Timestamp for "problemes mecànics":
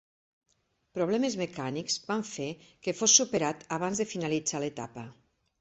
0.97-1.99